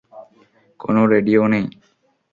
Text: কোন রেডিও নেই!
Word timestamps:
কোন 0.79 0.95
রেডিও 1.11 1.43
নেই! 1.47 1.65